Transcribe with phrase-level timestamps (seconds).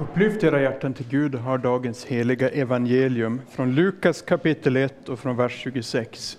[0.00, 5.18] Upplyft era hjärtan till Gud och hör dagens heliga evangelium från Lukas kapitel 1 och
[5.18, 6.38] från vers 26.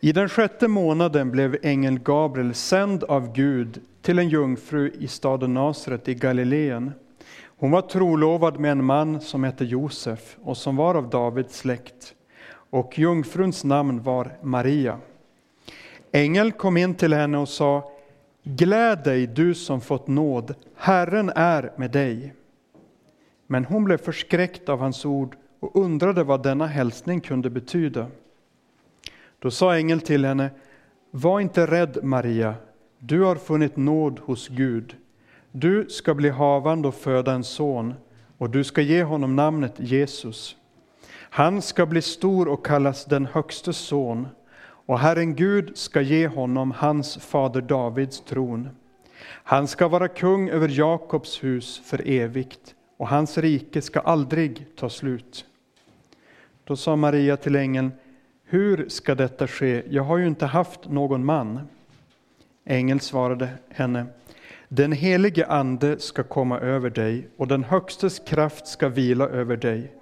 [0.00, 5.54] I den sjätte månaden blev ängeln Gabriel sänd av Gud till en jungfru i staden
[5.54, 6.92] Nasaret i Galileen.
[7.44, 12.14] Hon var trolovad med en man som hette Josef och som var av Davids släkt,
[12.70, 14.98] och jungfruns namn var Maria.
[16.12, 17.92] Ängeln kom in till henne och sa
[18.56, 22.34] Gläd dig, du som fått nåd, Herren är med dig.
[23.46, 28.06] Men hon blev förskräckt av hans ord och undrade vad denna hälsning kunde betyda.
[29.38, 30.50] Då sa ängeln till henne,
[31.10, 32.54] var inte rädd Maria,
[32.98, 34.96] du har funnit nåd hos Gud.
[35.52, 37.94] Du ska bli havande och föda en son,
[38.38, 40.56] och du ska ge honom namnet Jesus.
[41.12, 44.28] Han ska bli stor och kallas den högstes son,
[44.90, 48.68] och Herren Gud ska ge honom hans fader Davids tron.
[49.24, 54.88] Han ska vara kung över Jakobs hus för evigt, och hans rike ska aldrig ta
[54.88, 55.44] slut.
[56.64, 57.92] Då sa Maria till ängeln,
[58.44, 59.82] hur ska detta ske?
[59.88, 61.60] Jag har ju inte haft någon man.
[62.64, 64.06] Ängeln svarade henne,
[64.68, 69.99] den helige ande ska komma över dig och den högstes kraft ska vila över dig.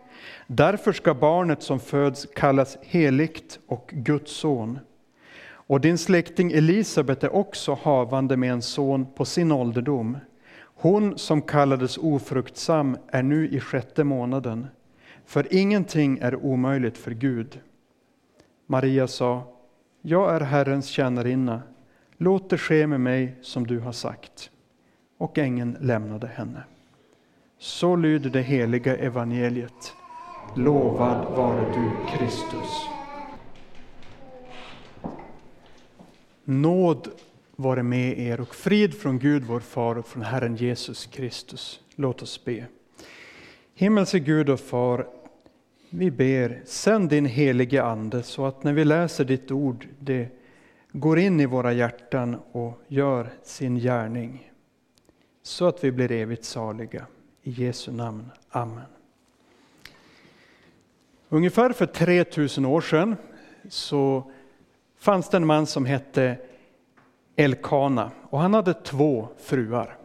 [0.51, 4.79] Därför ska barnet som föds kallas heligt och Guds son.
[5.51, 10.19] Och din släkting Elisabet är också havande med en son på sin ålderdom.
[10.61, 14.67] Hon som kallades ofruktsam är nu i sjätte månaden,
[15.27, 17.61] för ingenting är omöjligt för Gud.
[18.67, 19.43] Maria sa,
[20.03, 21.63] jag är Herrens tjänarinna,
[22.17, 24.51] låt det ske med mig som du har sagt.
[25.19, 26.63] Och ängeln lämnade henne.
[27.59, 29.95] Så lyder det heliga evangeliet.
[30.55, 32.89] Lovad vare du, Kristus.
[36.45, 37.09] Nåd
[37.57, 41.81] vare med er och frid från Gud vår far och från Herren Jesus Kristus.
[41.95, 42.67] Låt oss be.
[43.75, 45.07] Himmelske Gud och far,
[45.91, 50.29] vi ber, sänd din helige Ande så att när vi läser ditt ord, det
[50.93, 54.53] går in i våra hjärtan och gör sin gärning.
[55.43, 57.07] Så att vi blir evigt saliga.
[57.43, 58.31] I Jesu namn.
[58.51, 58.98] Amen.
[61.31, 63.17] Ungefär för 3000 år sedan
[63.69, 64.31] så
[64.99, 66.37] fanns det en man som hette
[67.37, 69.97] Elkana och han hade två fruar.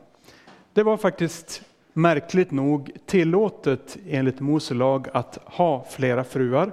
[0.74, 1.62] Det var faktiskt
[1.94, 6.72] märkligt nog tillåtet enligt Mose lag att ha flera fruar.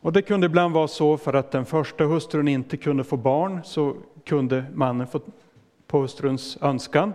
[0.00, 3.60] Och det kunde ibland vara så för att den första hustrun inte kunde få barn
[3.64, 5.20] så kunde mannen få,
[5.86, 7.12] på hustruns önskan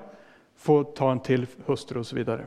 [0.55, 2.45] få ta en till hustru och så vidare.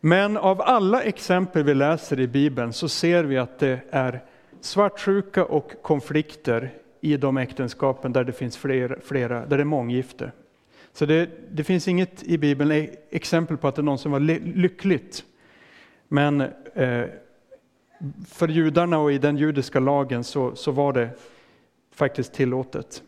[0.00, 4.24] Men av alla exempel vi läser i Bibeln så ser vi att det är
[4.60, 6.70] svartsjuka och konflikter
[7.00, 10.32] i de äktenskapen där det finns flera, flera där det är månggifte.
[10.92, 14.20] Så det, det, finns inget i Bibeln e- exempel på att det någonsin var
[14.56, 15.24] lyckligt.
[16.08, 16.40] Men
[16.74, 17.04] eh,
[18.28, 21.08] för judarna och i den judiska lagen så, så var det
[21.94, 23.02] faktiskt tillåtet.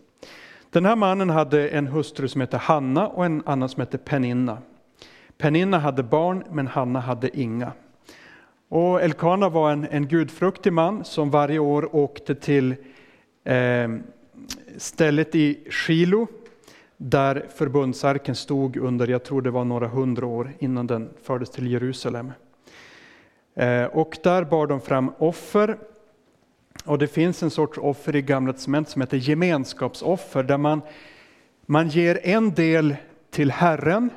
[0.71, 4.59] Den här mannen hade en hustru som hette Hanna och en annan som hette Peninna.
[5.41, 7.73] Peninna hade barn men Hanna hade inga.
[8.69, 12.75] Och Elkana var en, en gudfruktig man som varje år åkte till
[13.45, 13.89] eh,
[14.77, 16.27] stället i Shilo
[16.97, 21.73] där förbundsarken stod under, jag tror det var några hundra år innan den fördes till
[21.73, 22.33] Jerusalem.
[23.55, 25.79] Eh, och där bar de fram offer.
[26.85, 30.81] Och det finns en sorts offer i Gamla testamentet som heter gemenskapsoffer, där man,
[31.67, 32.97] man ger en del
[33.31, 34.11] till Herren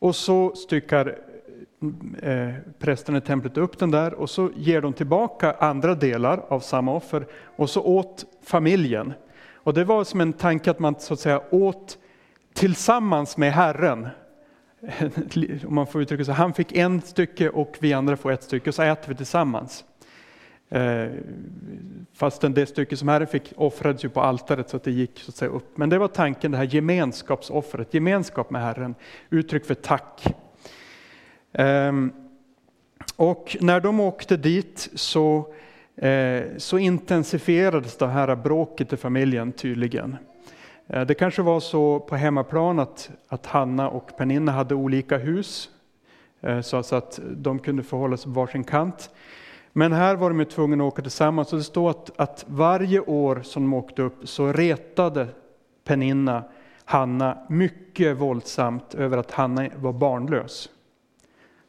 [0.00, 1.18] och så styckar
[2.22, 6.60] eh, prästen i templet upp den där och så ger de tillbaka andra delar av
[6.60, 9.12] samma offer och så åt familjen.
[9.54, 11.98] Och det var som en tanke att man så att säga åt
[12.52, 14.08] tillsammans med Herren.
[15.66, 16.32] Om man får uttrycka så.
[16.32, 19.84] Han fick en stycke och vi andra får ett stycke, och så äter vi tillsammans.
[20.72, 21.08] Eh,
[22.12, 25.30] fastän det stycke som Herren fick offrades ju på altaret så att det gick så
[25.30, 25.78] att säga upp.
[25.78, 28.94] Men det var tanken, det här gemenskapsoffret, gemenskap med Herren,
[29.30, 30.26] uttryck för tack.
[31.52, 32.12] Ehm,
[33.16, 35.54] och när de åkte dit så
[35.96, 40.16] eh, så intensifierades det här bråket i familjen tydligen.
[40.86, 45.70] Eh, det kanske var så på hemmaplan att, att Hanna och Pernilla hade olika hus,
[46.62, 49.10] så att de kunde förhålla sig på varsin kant.
[49.72, 53.40] Men här var de tvungna att åka tillsammans och det står att, att varje år
[53.42, 55.28] som de åkte upp så retade
[55.84, 56.44] Peninna
[56.84, 60.68] Hanna mycket våldsamt över att Hanna var barnlös.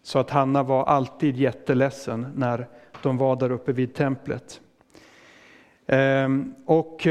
[0.03, 2.68] Så att Hanna var alltid jätteledsen när
[3.01, 4.62] de var där uppe vid templet.
[5.88, 7.07] Ehm, och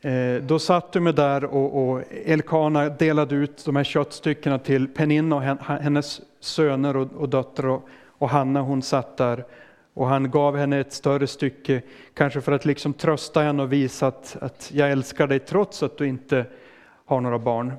[0.00, 4.88] Eh, eh då satt de där och, och Elkana delade ut de här köttstyckena till
[4.88, 9.44] Peninna och hennes söner och, och döttrar och, och Hanna hon satt där
[9.94, 11.82] och han gav henne ett större stycke,
[12.14, 15.98] kanske för att liksom trösta henne och visa att, att jag älskar dig trots att
[15.98, 16.46] du inte
[17.04, 17.72] har några barn.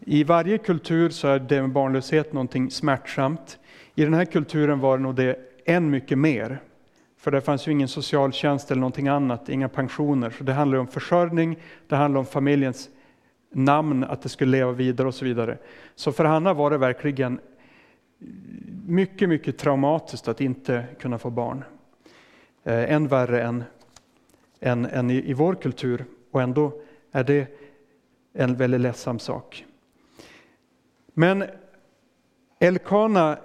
[0.00, 3.58] I varje kultur så är det med barnlöshet någonting smärtsamt.
[3.94, 6.60] I den här kulturen var det nog det än mycket mer.
[7.18, 10.30] För det fanns ju ingen socialtjänst eller någonting annat, inga pensioner.
[10.30, 12.88] Så det handlar om försörjning, det handlar om familjens
[13.52, 15.58] namn, att det skulle leva vidare och så vidare.
[15.94, 17.40] Så för Hanna var det verkligen
[18.86, 21.64] mycket, mycket traumatiskt att inte kunna få barn.
[22.64, 23.64] Eh, än värre än,
[24.60, 26.72] än, än i, i vår kultur och ändå
[27.12, 27.46] är det
[28.32, 29.64] en väldigt ledsam sak.
[31.14, 31.44] Men
[32.58, 33.38] Elkana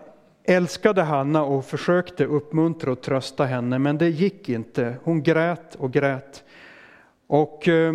[0.43, 4.95] älskade Hanna och försökte uppmuntra och trösta henne, men det gick inte.
[5.03, 6.43] Hon grät och grät.
[7.27, 7.93] Och eh,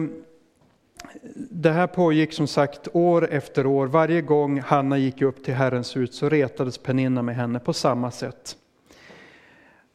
[1.51, 3.87] det här pågick som sagt år efter år.
[3.87, 8.11] Varje gång Hanna gick upp till Herrens hus så retades Peninna med henne på samma
[8.11, 8.57] sätt.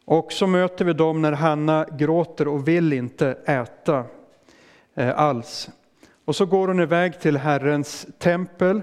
[0.05, 4.03] Och så möter vi dem när Hanna gråter och vill inte äta
[4.95, 5.69] eh, alls.
[6.25, 8.81] Och så går hon iväg till Herrens tempel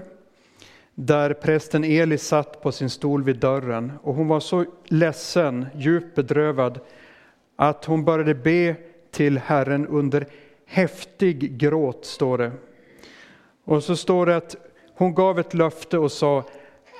[0.95, 6.15] där prästen Eli satt på sin stol vid dörren och hon var så ledsen, djupt
[6.15, 6.79] bedrövad
[7.55, 8.75] att hon började be
[9.11, 10.25] till Herren under
[10.73, 12.51] häftig gråt, står det.
[13.63, 14.55] Och så står det att
[14.95, 16.43] hon gav ett löfte och sa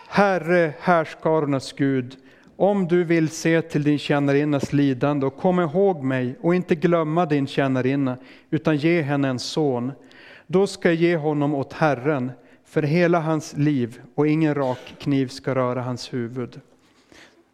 [0.07, 2.17] Herre, härskarornas Gud,
[2.55, 7.25] om du vill se till din tjänarinnas lidande och kom ihåg mig och inte glömma
[7.25, 8.17] din tjänarinna,
[8.49, 9.91] utan ge henne en son.
[10.47, 12.31] Då ska jag ge honom åt Herren
[12.65, 16.61] för hela hans liv och ingen rak kniv ska röra hans huvud.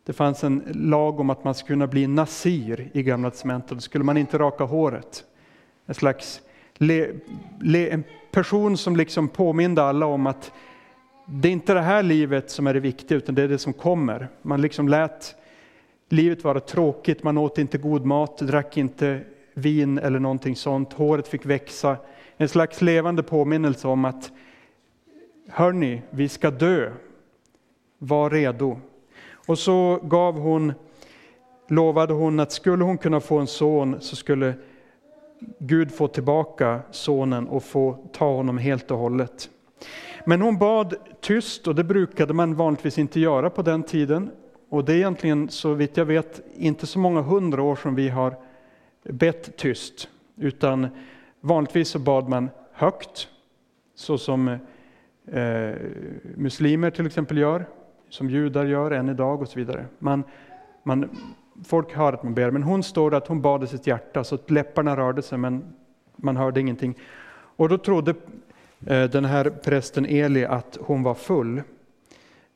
[0.06, 3.80] Det fanns en lag om att man skulle kunna bli nasir i Gamla testamentet, då
[3.80, 5.26] skulle man inte raka håret
[5.90, 6.42] en slags
[6.74, 7.08] le,
[7.62, 10.52] le, en person som liksom påminde alla om att
[11.26, 13.74] det är inte det här livet som är det viktiga, utan det är det som
[13.74, 14.28] kommer.
[14.42, 15.36] Man liksom lät
[16.10, 19.22] livet vara tråkigt, man åt inte god mat, drack inte
[19.54, 21.98] vin eller någonting sånt, håret fick växa.
[22.38, 24.32] En slags levande påminnelse om att
[25.48, 26.92] hörni, vi ska dö.
[27.98, 28.80] Var redo.
[29.32, 30.74] Och så gav hon,
[31.68, 34.54] lovade hon att skulle hon kunna få en son så skulle
[35.60, 39.50] Gud få tillbaka sonen och få ta honom helt och hållet.
[40.26, 44.32] Men hon bad tyst och det brukade man vanligtvis inte göra på den tiden.
[44.70, 48.10] Och det är egentligen så vitt jag vet inte så många hundra år som vi
[48.10, 48.36] har
[49.04, 50.10] bett tyst.
[50.36, 50.88] Utan
[51.42, 53.28] vanligtvis så bad man högt,
[53.96, 54.48] så som
[55.28, 55.76] eh,
[56.36, 57.66] muslimer till exempel gör,
[58.10, 59.86] som judar gör än idag och så vidare.
[60.00, 60.24] Man,
[60.84, 61.10] man
[61.66, 64.36] folk hör att man ber, men hon står att hon bad i sitt hjärta, så
[64.36, 65.64] att läpparna rörde sig, men
[66.16, 66.96] man hörde ingenting.
[67.32, 68.14] Och då trodde
[68.86, 71.62] eh, den här prästen Eli att hon var full.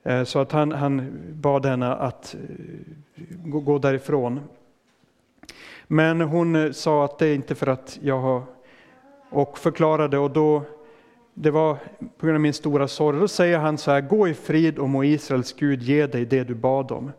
[0.04, 4.40] Eh, så att han, han bad henne att eh, gå därifrån.
[5.88, 8.44] Men hon sa att det är inte för att jag har...
[9.30, 10.64] Och förklarade, och då,
[11.34, 11.78] det var
[12.18, 13.20] på grund av min stora sorg.
[13.20, 16.44] Då säger han så här, gå i frid och må Israels Gud ge dig det
[16.44, 17.12] du bad om.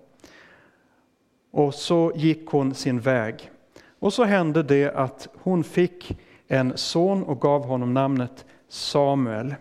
[1.56, 3.50] Och så gick hon sin väg.
[3.98, 6.18] Och så hände det att hon fick
[6.48, 9.54] en son och gav honom namnet Samuel.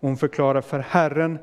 [0.00, 1.38] Hon förklarar för Herren,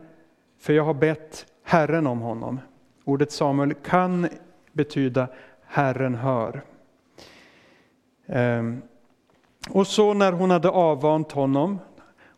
[0.60, 2.60] för jag har bett Herren om honom.
[3.04, 4.28] Ordet Samuel kan
[4.72, 5.28] betyda
[5.66, 6.62] Herren hör.
[8.28, 8.82] Ehm,
[9.70, 11.80] och så när hon hade avvant honom,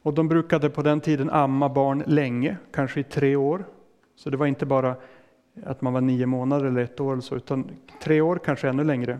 [0.03, 3.65] och de brukade på den tiden amma barn länge, kanske i tre år.
[4.15, 4.95] Så det var inte bara
[5.65, 7.71] att man var nio månader eller ett år eller så, utan
[8.01, 9.19] tre år, kanske ännu längre.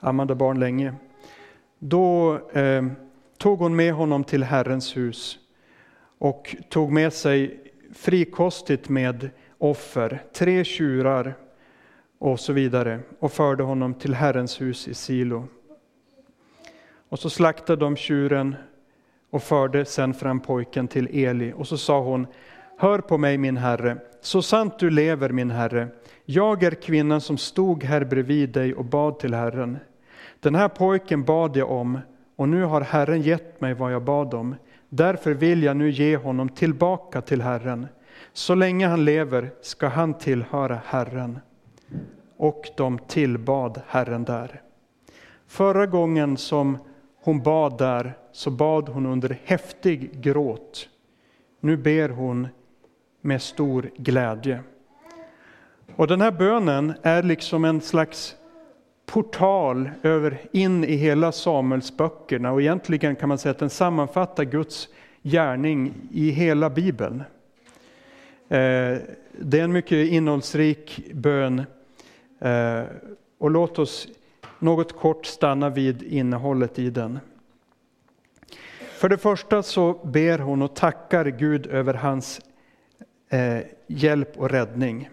[0.00, 0.94] Ammade barn länge.
[1.78, 2.86] Då eh,
[3.38, 5.38] tog hon med honom till Herrens hus
[6.18, 7.60] och tog med sig
[7.94, 11.34] frikostigt med offer, tre tjurar
[12.18, 15.48] och så vidare och förde honom till Herrens hus i Silo.
[17.08, 18.56] Och så slaktade de tjuren
[19.30, 22.26] och förde sen fram pojken till Eli och så sa hon
[22.80, 25.88] Hör på mig min herre, så sant du lever min herre.
[26.24, 29.78] Jag är kvinnan som stod här bredvid dig och bad till Herren.
[30.40, 31.98] Den här pojken bad jag om
[32.36, 34.54] och nu har Herren gett mig vad jag bad om.
[34.88, 37.86] Därför vill jag nu ge honom tillbaka till Herren.
[38.32, 41.38] Så länge han lever ska han tillhöra Herren.
[42.36, 44.62] Och de tillbad Herren där.
[45.46, 46.78] Förra gången som
[47.22, 50.88] hon bad där så bad hon under häftig gråt.
[51.60, 52.48] Nu ber hon
[53.28, 54.60] med stor glädje.
[55.96, 58.36] Och den här bönen är liksom en slags
[59.06, 64.88] portal över in i hela Samuelsböckerna och egentligen kan man säga att den sammanfattar Guds
[65.22, 67.22] gärning i hela Bibeln.
[68.48, 68.96] Eh,
[69.38, 71.62] det är en mycket innehållsrik bön
[72.40, 72.82] eh,
[73.38, 74.08] och låt oss
[74.58, 77.18] något kort stanna vid innehållet i den.
[78.78, 82.40] För det första så ber hon och tackar Gud över hans
[83.28, 85.10] eh, hjälp och räddning.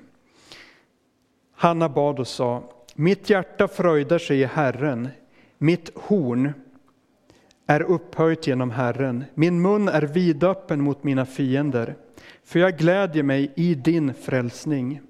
[1.55, 2.63] Hanna bad och sa,
[2.95, 5.10] mitt hjärta fröjdar sig i Herren,
[5.57, 6.53] mitt horn
[7.67, 11.95] är upphöjt genom Herren, min mun är vidöppen mot mina fiender,
[12.43, 15.01] för jag glädjer mig i din frälsning.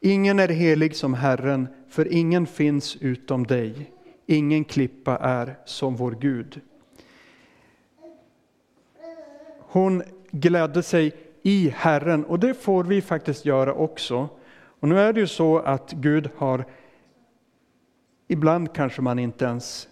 [0.00, 3.90] Ingen är helig som Herren, för ingen finns utom dig.
[4.26, 6.60] Ingen klippa är som vår Gud.
[9.58, 11.12] Hon glädde sig
[11.46, 14.28] i Herren och det får vi faktiskt göra också.
[14.80, 16.64] Och nu är det ju så att Gud har,
[18.28, 19.88] ibland kanske man inte ens,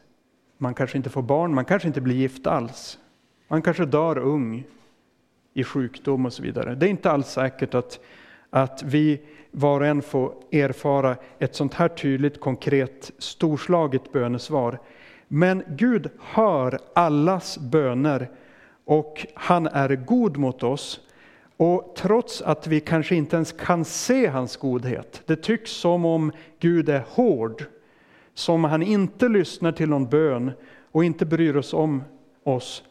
[0.59, 2.99] man kanske inte får barn, man kanske inte blir gift alls.
[3.49, 4.65] Man kanske dör ung
[5.55, 6.75] i sjukdom och så vidare.
[6.75, 8.01] Det är inte alls säkert att,
[8.51, 9.21] att vi
[9.51, 14.79] var och en får erfara ett sånt här tydligt, konkret, storslaget bönesvar.
[15.29, 18.31] Men Gud hör allas böner
[18.85, 21.01] och han är god mot oss.
[21.57, 26.33] Och trots att vi kanske inte ens kan se hans godhet, det tycks som om
[26.59, 27.65] Gud är hård,
[28.35, 30.51] som han inte lyssnar till någon bön
[30.93, 32.03] och inte bryr oss om
[32.45, 32.83] oss,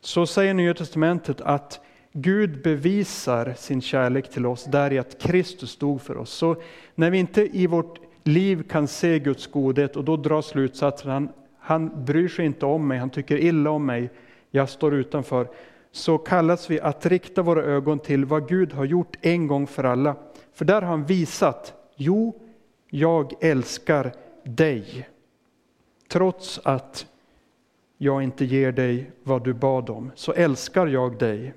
[0.00, 1.80] så säger Nya Testamentet att
[2.12, 6.30] Gud bevisar sin kärlek till oss där i att Kristus dog för oss.
[6.30, 6.56] Så
[6.94, 11.28] när vi inte i vårt liv kan se Guds godhet och då drar slutsatsen, han,
[11.58, 14.10] han bryr sig inte om mig, han tycker illa om mig,
[14.50, 15.48] jag står utanför,
[15.92, 19.84] så kallas vi att rikta våra ögon till vad Gud har gjort en gång för
[19.84, 20.16] alla.
[20.52, 22.40] För där har han visat, jo,
[22.88, 24.12] jag älskar
[24.44, 25.08] dig.
[26.08, 27.06] Trots att
[27.98, 31.54] jag inte ger dig vad du bad om, så älskar jag dig.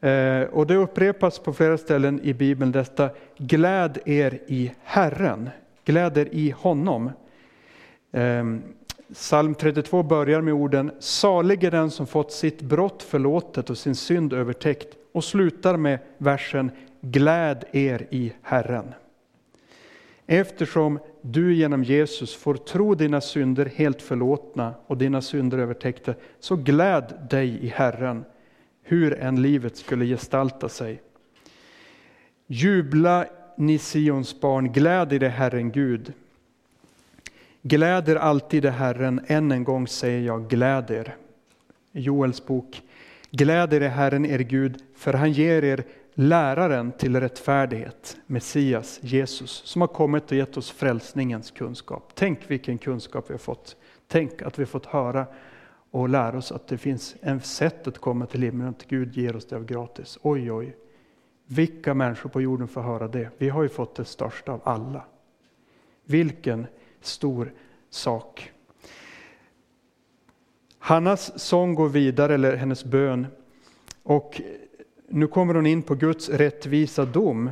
[0.00, 5.50] Eh, och det upprepas på flera ställen i Bibeln detta, gläd er i Herren,
[5.84, 7.10] gläd er i honom.
[8.12, 8.62] Ehm,
[9.12, 13.94] Psalm 32 börjar med orden Salig är den som fått sitt brott förlåtet och sin
[13.94, 16.70] synd övertäckt och slutar med versen
[17.00, 18.94] Gläd er i Herren.
[20.26, 26.56] Eftersom du genom Jesus får tro dina synder helt förlåtna och dina synder övertäckta, så
[26.56, 28.24] gläd dig i Herren,
[28.82, 31.02] hur än livet skulle gestalta sig.
[32.46, 36.12] Jubla ni Sions barn, gläd er i Herren Gud.
[37.68, 41.16] Gläder alltid i Herren, än en gång säger jag gläder.
[41.92, 42.82] Joels bok.
[43.30, 49.80] Gläder i Herren er Gud, för han ger er läraren till rättfärdighet, Messias, Jesus, som
[49.80, 52.12] har kommit och gett oss frälsningens kunskap.
[52.14, 53.76] Tänk vilken kunskap vi har fått.
[54.08, 55.26] Tänk att vi har fått höra
[55.90, 59.36] och lära oss att det finns ett sätt att komma till himlen, att Gud ger
[59.36, 60.18] oss det av gratis.
[60.22, 60.76] Oj, oj.
[61.46, 63.30] Vilka människor på jorden får höra det?
[63.38, 65.04] Vi har ju fått det största av alla.
[66.04, 66.66] Vilken
[67.06, 67.52] stor
[67.90, 68.52] sak.
[70.78, 73.26] Hannas sång går vidare, eller hennes bön.
[74.02, 74.40] Och
[75.08, 77.50] nu kommer hon in på Guds rättvisa dom.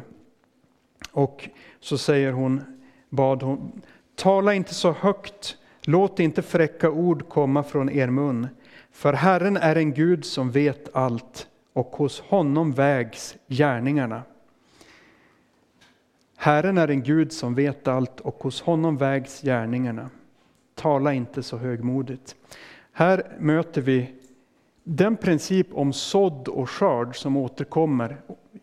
[1.12, 1.48] Och
[1.80, 2.62] så säger hon,
[3.08, 3.82] bad hon,
[4.14, 8.48] tala inte så högt, låt inte fräcka ord komma från er mun.
[8.90, 14.22] För Herren är en Gud som vet allt och hos honom vägs gärningarna.
[16.44, 20.10] Herren är en Gud som vet allt och hos honom vägs gärningarna.
[20.74, 22.36] Tala inte så högmodigt.
[22.92, 24.12] Här möter vi
[24.82, 28.16] den princip om sådd och skörd som återkommer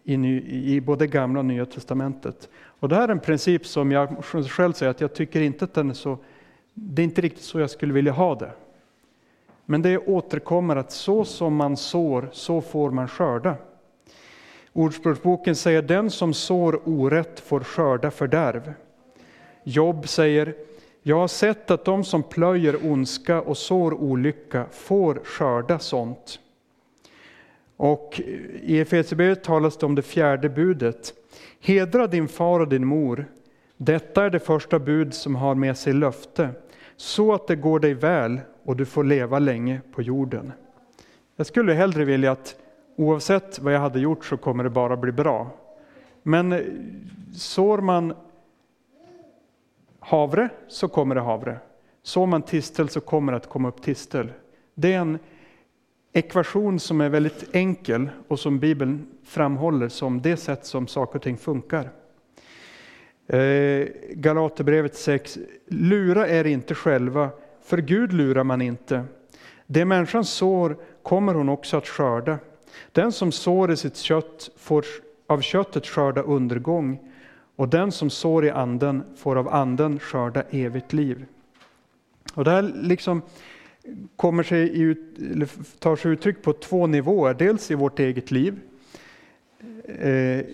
[0.04, 2.50] i, både gamla och nya testamentet.
[2.54, 5.74] Och det här är en princip som jag själv säger att jag tycker inte att
[5.74, 6.18] den är så,
[6.74, 8.52] det är inte riktigt så jag skulle vilja ha det.
[9.66, 13.56] Men det återkommer att så som man sår, så får man skörda.
[14.74, 18.74] Ordspråksboken säger den som sår orätt får skörda fördärv.
[19.64, 20.56] Jobb säger
[21.04, 26.40] jag har sett att de som plöjer ondska och sår olycka får skörda sånt.
[27.78, 28.22] Och
[28.62, 31.14] i Efesierbrevet talas det om det fjärde budet.
[31.60, 33.26] Hedra din far och din mor.
[33.78, 36.50] Detta är det första bud som har med sig löfte,
[36.96, 40.52] så att det går dig väl och du får leva länge på jorden.
[41.36, 42.56] Jag skulle hellre vilja att
[42.96, 45.50] Oavsett vad jag hade gjort så kommer det bara bli bra.
[46.24, 46.60] Men eh,
[47.36, 48.14] sår man
[50.00, 51.60] havre så kommer det havre.
[52.04, 54.32] Sår man tistel så kommer det att komma upp tistel.
[54.76, 55.20] Det är en
[56.14, 61.24] ekvation som är väldigt enkel och som Bibeln framhåller som det sätt som saker och
[61.24, 61.90] ting funkar.
[63.28, 65.38] Eh, Galaterbrevet 6.
[65.68, 67.30] Lura er inte själva,
[67.64, 69.04] för Gud lurar man inte.
[69.68, 72.38] Det människan sår kommer hon också att skörda.
[72.92, 74.86] Den som sår i sitt kött får
[75.28, 77.00] av köttet skörda undergång
[77.56, 81.26] och den som sår i anden får av anden skörda evigt liv.
[82.34, 83.22] Och det här liksom
[84.16, 85.00] kommer sig ut,
[85.80, 87.34] tar sig uttryck på två nivåer.
[87.34, 88.60] Dels i vårt eget liv.
[90.00, 90.46] Eh,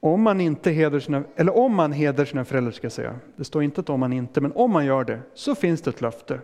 [0.00, 3.16] om man inte hedrar sina, eller om man hedrar sina föräldrar ska jag säga.
[3.36, 5.90] Det står inte att om man inte, men om man gör det så finns det
[5.90, 6.40] ett löfte.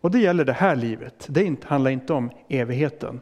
[0.00, 1.26] Och det gäller det här livet.
[1.28, 3.20] Det handlar inte om evigheten.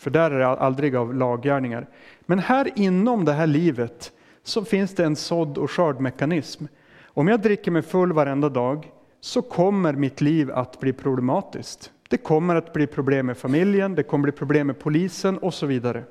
[0.00, 1.86] För där är det aldrig av laggärningar.
[2.20, 6.64] Men här inom det här livet så finns det en sådd och skördmekanism.
[7.04, 8.90] Om jag dricker mig full varenda dag
[9.20, 11.92] så kommer mitt liv att bli problematiskt.
[12.08, 15.66] Det kommer att bli problem med familjen, det kommer bli problem med polisen och så
[15.66, 16.04] vidare.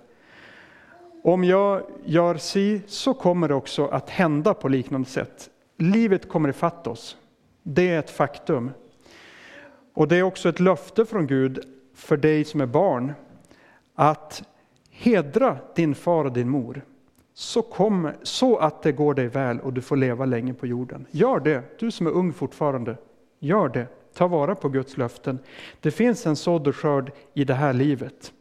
[1.24, 5.50] Om jag gör si så kommer det också att hända på liknande sätt.
[5.78, 7.18] Livet kommer ifatt oss.
[7.64, 8.72] Det är ett faktum.
[9.94, 11.60] Och det är också ett löfte från Gud
[11.96, 13.14] för dig som är barn
[14.02, 14.44] att
[14.92, 16.82] hedra din far och din mor
[17.34, 21.06] så, kom, så att det går dig väl och du får leva länge på jorden.
[21.12, 22.98] Gör det, du som är ung fortfarande.
[23.40, 25.40] Gör det, ta vara på Guds löften.
[25.80, 28.34] Det finns en sådd och skörd i det här livet.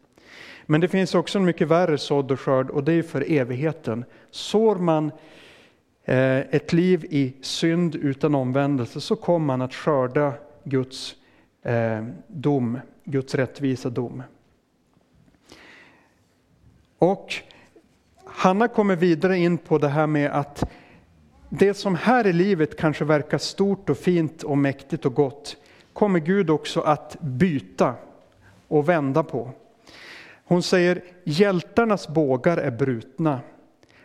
[0.66, 4.04] Men det finns också en mycket värre sådd och skörd och det är för evigheten.
[4.30, 5.12] Sår man
[6.04, 10.32] eh, ett liv i synd utan omvändelse så kommer man att skörda
[10.64, 11.14] Guds
[11.62, 14.22] eh, dom, Guds rättvisa dom.
[16.98, 17.34] Och
[18.24, 20.70] Hanna kommer vidare in på det här med att
[21.48, 25.56] det som här i livet kanske verkar stort och fint och mäktigt och gott
[25.92, 27.94] kommer Gud också att byta
[28.68, 29.50] och vända på.
[30.44, 33.40] Hon säger hjältarnas bågar är brutna,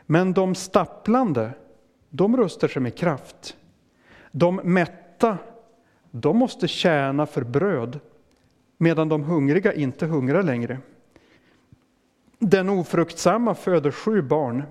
[0.05, 1.51] men de stapplande,
[2.09, 3.57] de rustar sig med kraft.
[4.31, 5.37] De mätta,
[6.11, 7.99] de måste tjäna för bröd,
[8.77, 10.77] medan de hungriga inte hungrar längre.
[12.45, 14.63] Den ofruktsamma föder sju barn,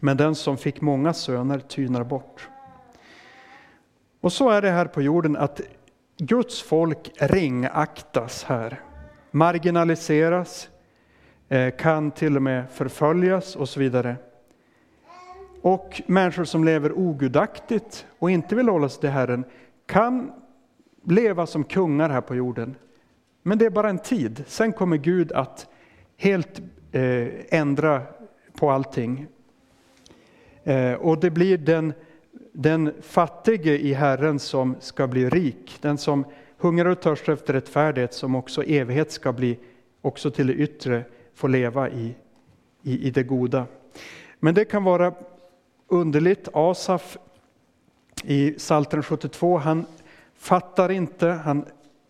[0.00, 2.48] men den som fick många söner tynar bort.
[4.20, 5.60] Och så är det här på jorden att
[6.16, 8.80] Guds folk ringaktas här,
[9.30, 10.68] marginaliseras,
[11.48, 14.16] eh, kan till och med förföljas och så vidare.
[15.62, 19.44] Och människor som lever ogudaktigt och inte vill hålla sig till Herren
[19.86, 20.32] kan
[21.02, 22.76] leva som kungar här på jorden.
[23.42, 25.68] Men det är bara en tid, sen kommer Gud att
[26.16, 28.02] helt eh, ändra
[28.52, 29.26] på allting.
[30.64, 31.92] Eh, och det blir den,
[32.52, 36.24] den fattige i Herren som ska bli rik, den som
[36.58, 39.58] hungrar och törstar efter rättfärdighet som också evighet ska bli,
[40.00, 42.14] också till det yttre, få leva i,
[42.82, 43.66] i, i det goda.
[44.40, 45.14] Men det kan vara
[45.88, 46.48] underligt.
[46.52, 47.18] Asaf
[48.24, 49.86] i Psaltaren 72, han
[50.36, 51.64] fattar inte, han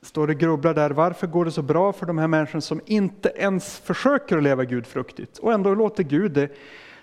[0.04, 3.32] står och grubblar där, varför går det så bra för de här människorna som inte
[3.36, 6.48] ens försöker att leva gudfruktigt och ändå låter Gud det.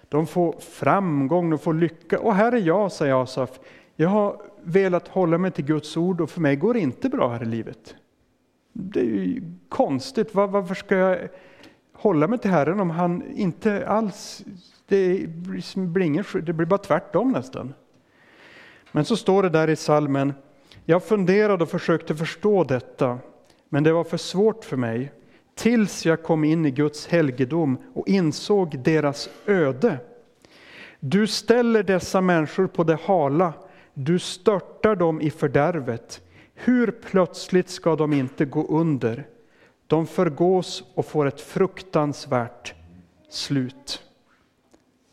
[0.09, 2.19] De får framgång, de får lycka.
[2.19, 3.59] Och här är jag, säger Asaf.
[3.95, 7.29] Jag har velat hålla mig till Guds ord och för mig går det inte bra
[7.29, 7.95] här i livet.
[8.73, 11.27] Det är ju konstigt, varför ska jag
[11.93, 14.43] hålla mig till Herren om han inte alls,
[14.87, 15.29] det
[15.75, 17.73] blir, ingen, det blir bara tvärtom nästan.
[18.91, 20.33] Men så står det där i salmen
[20.91, 23.19] jag funderade och försökte förstå detta,
[23.69, 25.11] men det var för svårt för mig
[25.55, 29.97] tills jag kom in i Guds helgedom och insåg deras öde.
[30.99, 33.53] Du ställer dessa människor på det hala,
[33.93, 36.21] du störtar dem i fördärvet.
[36.53, 39.27] Hur plötsligt ska de inte gå under?
[39.87, 42.73] De förgås och får ett fruktansvärt
[43.29, 44.03] slut.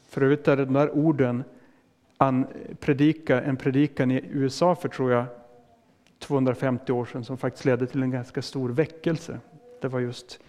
[0.09, 1.45] För övrigt är de där orden
[2.19, 2.47] en
[3.59, 5.25] predikan i USA för, tror jag,
[6.19, 9.41] 250 år sedan som faktiskt ledde till en ganska stor väckelse.
[9.81, 10.41] Det var just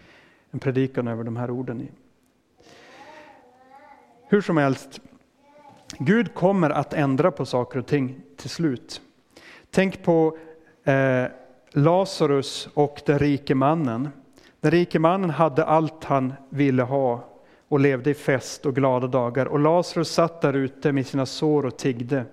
[0.51, 1.87] en predikan över de här orden.
[4.27, 5.01] Hur som helst,
[5.97, 9.01] Gud kommer att ändra på saker och ting till slut.
[9.71, 10.37] Tänk på
[10.83, 11.25] eh,
[11.71, 14.09] Lazarus och den rike mannen.
[14.59, 17.23] Den rike mannen hade allt han ville ha
[17.67, 19.45] och levde i fest och glada dagar.
[19.45, 22.25] Och Lazarus satt där ute med sina sår och tiggde.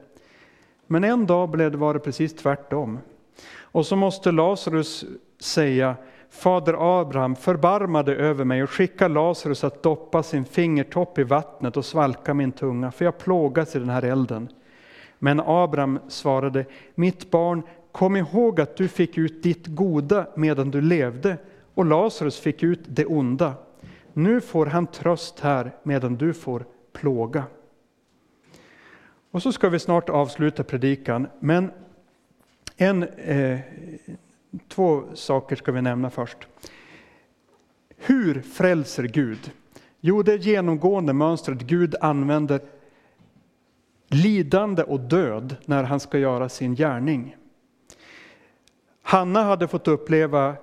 [0.87, 2.99] Men en dag blev det, var det precis tvärtom.
[3.61, 5.05] Och så måste Lazarus
[5.39, 5.97] säga,
[6.31, 11.77] Fader Abraham, förbarma dig över mig och skicka Lazarus att doppa sin fingertopp i vattnet
[11.77, 14.49] och svalka min tunga, för jag plågas i den här elden.
[15.19, 20.81] Men Abraham svarade, mitt barn, kom ihåg att du fick ut ditt goda medan du
[20.81, 21.37] levde
[21.75, 23.55] och Lazarus fick ut det onda.
[24.13, 27.45] Nu får han tröst här medan du får plåga.
[29.31, 31.71] Och så ska vi snart avsluta predikan, men
[32.77, 33.59] en, eh,
[34.69, 36.39] två saker ska vi nämna först.
[37.97, 39.51] Hur frälser Gud?
[40.01, 42.61] Jo, det genomgående mönstret Gud använder
[44.09, 47.37] lidande och död när han ska göra sin gärning.
[49.03, 50.57] Hanna hade fått uppleva,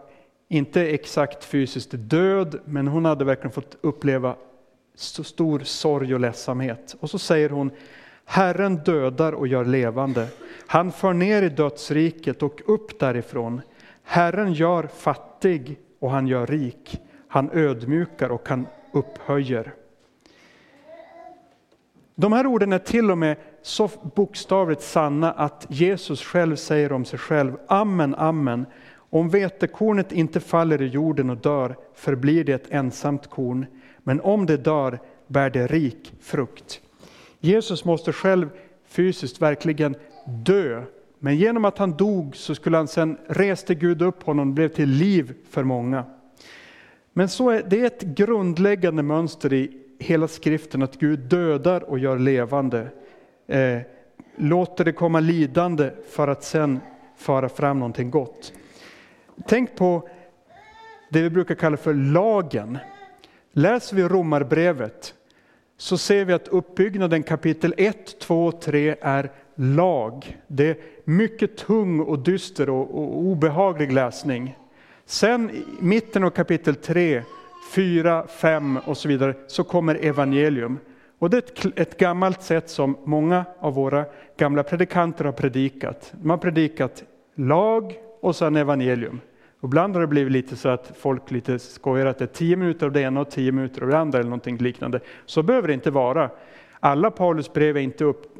[0.47, 4.36] inte exakt fysiskt död, men hon hade verkligen fått uppleva
[4.95, 6.95] så stor sorg och ledsamhet.
[6.99, 7.71] Och så säger hon,
[8.25, 10.27] Herren dödar och gör levande.
[10.67, 13.62] Han för ner i dödsriket och upp därifrån.
[14.03, 17.01] Herren gör fattig och han gör rik.
[17.27, 19.73] Han ödmjukar och han upphöjer.
[22.15, 27.05] De här orden är till och med så bokstavligt sanna att Jesus själv säger om
[27.05, 28.65] sig själv, Amen, amen.
[28.95, 33.65] Om vetekornet inte faller i jorden och dör förblir det ett ensamt korn,
[34.03, 36.81] men om det dör bär det rik frukt.
[37.45, 38.49] Jesus måste själv
[38.86, 40.84] fysiskt verkligen dö,
[41.19, 44.67] men genom att han dog så skulle han sen reste Gud upp honom och blev
[44.67, 46.06] till liv för många.
[47.13, 51.99] Men så är, det är ett grundläggande mönster i hela skriften att Gud dödar och
[51.99, 52.88] gör levande.
[53.47, 53.79] Eh,
[54.36, 56.79] låter det komma lidande för att sen
[57.17, 58.53] föra fram någonting gott.
[59.47, 60.10] Tänk på
[61.10, 62.77] det vi brukar kalla för lagen.
[63.51, 65.13] Läser vi Romarbrevet
[65.83, 70.37] så ser vi att uppbyggnaden kapitel 1, 2 3 är lag.
[70.47, 74.57] Det är mycket tung och dyster och, och obehaglig läsning.
[75.05, 77.23] Sen i mitten av kapitel 3,
[77.73, 80.79] 4, 5 och så vidare så kommer evangelium.
[81.19, 84.05] Och det är ett, ett gammalt sätt som många av våra
[84.37, 86.13] gamla predikanter har predikat.
[86.21, 87.03] De har predikat
[87.35, 89.19] lag och sen evangelium.
[89.63, 92.56] Och ibland har det blivit lite så att folk lite skojar att det är tio
[92.56, 94.99] minuter av det ena och tio minuter av det andra eller någonting liknande.
[95.26, 96.30] Så behöver det inte vara.
[96.80, 98.38] Alla Paulus brev är inte upp,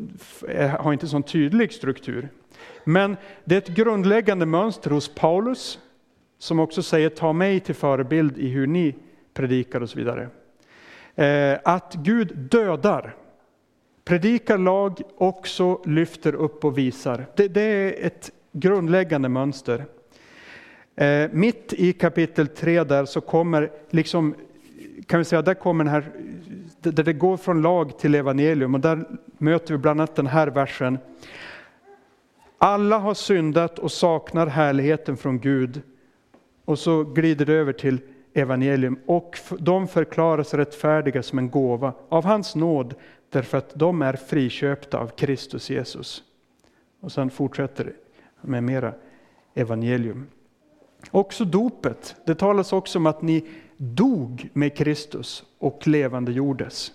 [0.80, 2.30] har inte sån tydlig struktur.
[2.84, 5.80] Men det är ett grundläggande mönster hos Paulus
[6.38, 8.96] som också säger ta mig till förebild i hur ni
[9.34, 10.30] predikar och så vidare.
[11.16, 13.16] Eh, att Gud dödar,
[14.06, 17.26] predikar lag, också lyfter upp och visar.
[17.36, 19.86] Det, det är ett grundläggande mönster.
[20.96, 24.36] Eh, mitt i kapitel 3 där så kommer, liksom,
[25.06, 26.12] kan vi säga, där kommer den här,
[26.80, 29.06] där det går från lag till evangelium och där
[29.38, 30.98] möter vi bland annat den här versen.
[32.58, 35.82] Alla har syndat och saknar härligheten från Gud.
[36.66, 38.00] Och så glider det över till
[38.34, 42.96] evangelium och de förklaras rättfärdiga som en gåva av hans nåd
[43.30, 46.24] därför att de är friköpta av Kristus Jesus.
[47.00, 47.94] Och sen fortsätter det
[48.42, 48.94] med mera
[49.54, 50.28] evangelium.
[51.12, 56.92] Också dopet, det talas också om att ni dog med Kristus och levande gjordes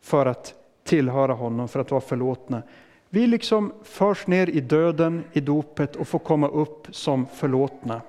[0.00, 2.62] för att tillhöra honom, för att vara förlåtna.
[3.08, 8.00] Vi liksom förs ner i döden i dopet och får komma upp som förlåtna.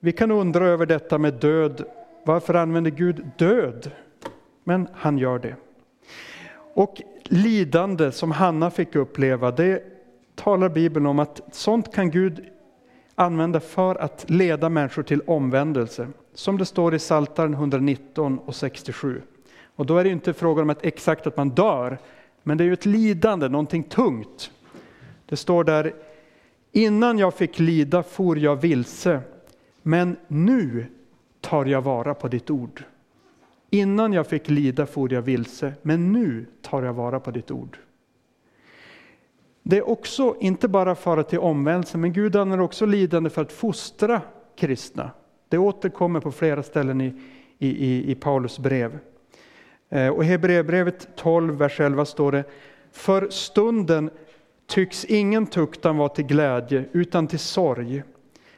[0.00, 1.84] Vi kan undra över detta med död.
[2.24, 3.90] Varför använder Gud död?
[4.64, 5.56] Men han gör det.
[6.74, 9.82] Och lidande som Hanna fick uppleva, det
[10.34, 12.44] talar Bibeln om att sånt kan Gud
[13.14, 16.08] använda för att leda människor till omvändelse.
[16.34, 19.22] Som det står i Psaltaren 119 och 67.
[19.76, 21.98] Och då är det inte frågan om att exakt att man dör,
[22.42, 24.50] men det är ju ett lidande, någonting tungt.
[25.26, 25.94] Det står där,
[26.72, 29.20] innan jag fick lida for jag vilse,
[29.82, 30.86] men nu
[31.40, 32.84] tar jag vara på ditt ord.
[33.70, 37.78] Innan jag fick lida for jag vilse, men nu tar jag vara på ditt ord.
[39.66, 43.52] Det är också inte bara fara till omvändelse, men Gud använder också lidande för att
[43.52, 44.20] fostra
[44.56, 45.10] kristna.
[45.48, 47.14] Det återkommer på flera ställen i,
[47.58, 48.98] i, i Paulus brev.
[49.88, 52.44] Eh, och I Hebreerbrevet 12, vers 11 står det
[52.92, 54.10] För stunden
[54.66, 58.02] tycks ingen tuktan vara till glädje utan till sorg.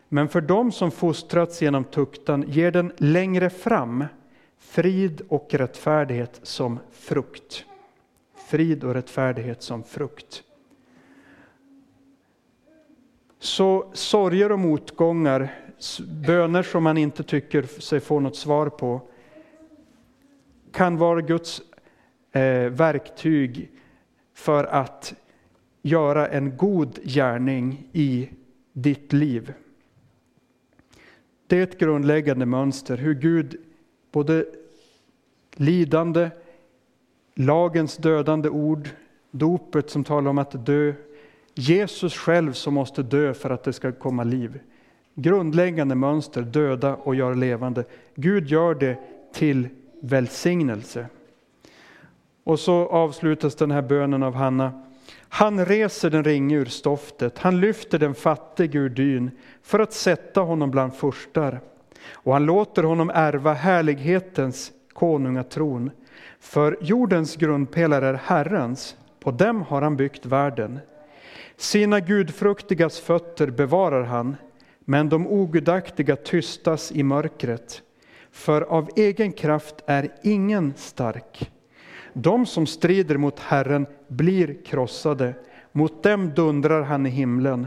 [0.08, 4.04] Men för dem som fostrats genom tuktan ger den längre fram
[4.58, 7.64] frid och rättfärdighet som frukt.
[8.48, 10.42] Frid och rättfärdighet som frukt.
[13.46, 15.54] Så sorger och motgångar,
[16.26, 19.00] böner som man inte tycker sig få något svar på,
[20.72, 21.62] kan vara Guds
[22.32, 23.70] eh, verktyg
[24.34, 25.14] för att
[25.82, 28.28] göra en god gärning i
[28.72, 29.52] ditt liv.
[31.46, 33.56] Det är ett grundläggande mönster hur Gud
[34.12, 34.46] både
[35.52, 36.30] lidande,
[37.34, 38.88] lagens dödande ord,
[39.30, 40.92] dopet som talar om att dö,
[41.58, 44.60] Jesus själv som måste dö för att det ska komma liv.
[45.14, 47.84] Grundläggande mönster, döda och göra levande.
[48.14, 48.98] Gud gör det
[49.32, 49.68] till
[50.00, 51.06] välsignelse.
[52.44, 54.82] Och så avslutas den här bönen av Hanna.
[55.28, 59.30] Han reser den ringe ur stoftet, han lyfter den fattige ur dyn
[59.62, 61.60] för att sätta honom bland furstar.
[62.12, 65.90] Och han låter honom ärva härlighetens konungatron.
[66.40, 70.80] För jordens grundpelare är Herrens, på dem har han byggt världen.
[71.56, 74.36] Sina gudfruktigas fötter bevarar han,
[74.84, 77.82] men de ogudaktiga tystas i mörkret.
[78.30, 81.50] För av egen kraft är ingen stark.
[82.12, 85.34] De som strider mot Herren blir krossade,
[85.72, 87.66] mot dem dundrar han i himlen.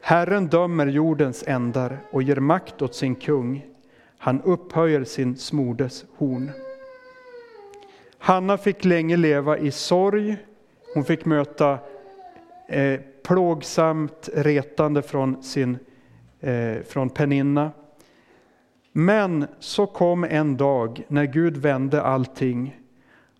[0.00, 3.64] Herren dömer jordens ändar och ger makt åt sin kung.
[4.18, 6.50] Han upphöjer sin smordes horn.
[8.18, 10.36] Hanna fick länge leva i sorg.
[10.94, 11.78] Hon fick möta
[12.68, 15.78] eh, plågsamt retande från, sin,
[16.40, 17.70] eh, från Peninna.
[18.92, 22.80] Men så kom en dag när Gud vände allting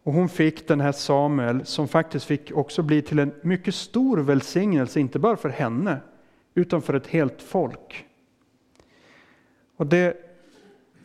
[0.03, 4.19] och hon fick den här Samuel som faktiskt fick också bli till en mycket stor
[4.19, 6.01] välsignelse, inte bara för henne
[6.55, 8.07] utan för ett helt folk.
[9.77, 10.17] Och det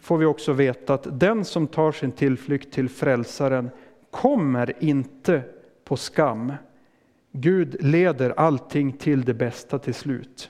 [0.02, 3.70] får vi också veta att den som tar sin tillflykt till frälsaren
[4.12, 5.42] kommer inte
[5.84, 6.54] på skam.
[7.36, 10.50] Gud leder allting till det bästa till slut.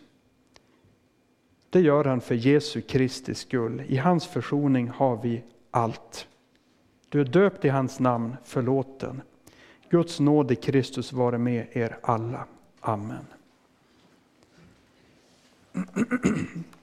[1.70, 3.84] Det gör han för Jesu Kristi skull.
[3.88, 6.28] I hans försoning har vi allt.
[7.10, 9.22] Du är döpt i hans namn, förlåten.
[9.90, 12.46] Guds nåd i Kristus vare med er alla.
[12.80, 13.26] Amen.